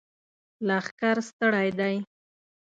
لښکر 0.67 1.17
ستړی 1.27 1.69
دی! 1.79 1.95